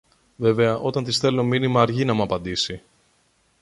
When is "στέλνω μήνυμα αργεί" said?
1.15-2.05